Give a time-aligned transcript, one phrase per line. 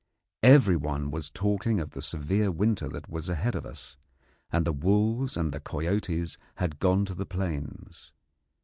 [0.41, 3.97] Everyone was talking of the severe winter that was ahead of us,
[4.51, 8.11] and the wolves and the coyotes had gone to the plains.